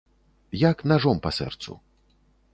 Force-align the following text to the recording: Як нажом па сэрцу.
Як 0.61 0.77
нажом 0.93 1.21
па 1.27 1.31
сэрцу. 1.41 1.79